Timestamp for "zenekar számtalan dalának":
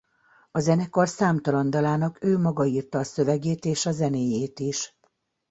0.59-2.23